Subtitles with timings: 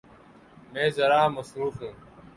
[0.71, 1.93] میں ذرا مصروف ہوں۔